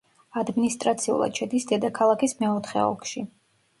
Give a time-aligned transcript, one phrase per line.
[0.41, 3.29] ადმინისტრაციულად შედის დედაქალაქის მეოთხე ოლქში.